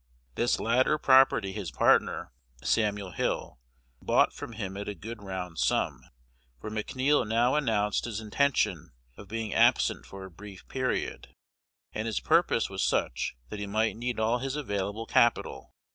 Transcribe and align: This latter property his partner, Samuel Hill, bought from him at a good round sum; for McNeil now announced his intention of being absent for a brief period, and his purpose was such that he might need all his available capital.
This 0.33 0.59
latter 0.59 0.97
property 0.97 1.51
his 1.51 1.69
partner, 1.69 2.31
Samuel 2.63 3.11
Hill, 3.11 3.59
bought 4.01 4.33
from 4.33 4.53
him 4.53 4.75
at 4.75 4.89
a 4.89 4.95
good 4.95 5.21
round 5.21 5.59
sum; 5.59 6.01
for 6.59 6.71
McNeil 6.71 7.23
now 7.27 7.53
announced 7.53 8.05
his 8.05 8.19
intention 8.19 8.93
of 9.15 9.27
being 9.27 9.53
absent 9.53 10.07
for 10.07 10.25
a 10.25 10.31
brief 10.31 10.67
period, 10.67 11.35
and 11.93 12.07
his 12.07 12.19
purpose 12.19 12.67
was 12.67 12.81
such 12.83 13.35
that 13.49 13.59
he 13.59 13.67
might 13.67 13.95
need 13.95 14.19
all 14.19 14.39
his 14.39 14.55
available 14.55 15.05
capital. 15.05 15.71